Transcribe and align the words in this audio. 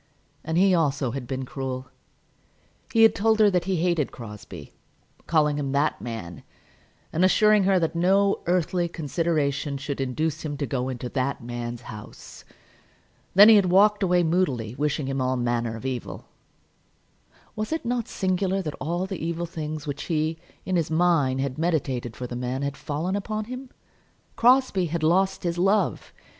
And 0.43 0.57
he 0.57 0.73
also 0.73 1.11
had 1.11 1.27
been 1.27 1.45
cruel. 1.45 1.89
He 2.91 3.03
had 3.03 3.13
told 3.13 3.37
her 3.39 3.51
that 3.51 3.65
he 3.65 3.75
hated 3.75 4.11
Crosbie, 4.11 4.73
calling 5.27 5.59
him 5.59 5.73
"that 5.73 6.01
man," 6.01 6.41
and 7.13 7.23
assuring 7.23 7.65
her 7.65 7.77
that 7.77 7.93
no 7.95 8.41
earthly 8.47 8.87
consideration 8.87 9.77
should 9.77 10.01
induce 10.01 10.41
him 10.43 10.57
to 10.57 10.65
go 10.65 10.89
into 10.89 11.07
"that 11.09 11.43
man's 11.43 11.81
house." 11.81 12.43
Then 13.35 13.47
he 13.47 13.57
had 13.57 13.67
walked 13.67 14.01
away 14.01 14.23
moodily 14.23 14.73
wishing 14.73 15.05
him 15.05 15.21
all 15.21 15.37
manner 15.37 15.75
of 15.75 15.85
evil. 15.85 16.25
Was 17.55 17.71
it 17.71 17.85
not 17.85 18.07
singular 18.07 18.59
that 18.63 18.73
all 18.81 19.05
the 19.05 19.23
evil 19.23 19.45
things 19.45 19.85
which 19.85 20.05
he, 20.05 20.39
in 20.65 20.77
his 20.77 20.89
mind, 20.89 21.41
had 21.41 21.59
meditated 21.59 22.15
for 22.15 22.25
the 22.25 22.35
man, 22.35 22.63
had 22.63 22.75
fallen 22.75 23.15
upon 23.15 23.43
him. 23.45 23.69
Crosbie 24.35 24.87
had 24.87 25.03
lost 25.03 25.43
his 25.43 25.59
love! 25.59 26.11